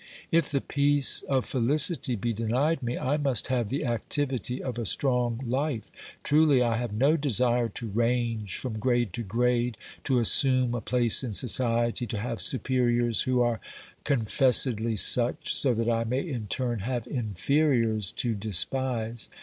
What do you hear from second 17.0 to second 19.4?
inferiors to despise.